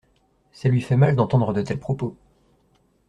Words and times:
Ça 0.51 0.67
lui 0.67 0.81
fait 0.81 0.97
mal 0.97 1.15
d’entendre 1.15 1.53
de 1.53 1.61
tels 1.61 1.77
propos. 1.77 2.15